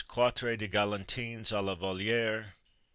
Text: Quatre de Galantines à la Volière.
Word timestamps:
Quatre 0.07 0.55
de 0.57 0.65
Galantines 0.67 1.45
à 1.53 1.61
la 1.61 1.75
Volière. 1.75 2.55